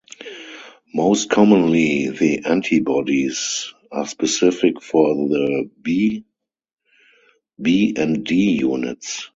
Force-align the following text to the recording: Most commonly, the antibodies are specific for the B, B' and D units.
Most 0.95 1.29
commonly, 1.29 2.09
the 2.09 2.39
antibodies 2.45 3.71
are 3.91 4.07
specific 4.07 4.81
for 4.81 5.13
the 5.29 5.69
B, 5.79 6.23
B' 7.61 7.93
and 7.95 8.25
D 8.25 8.33
units. 8.53 9.29